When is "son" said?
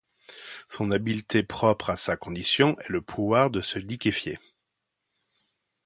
0.67-0.89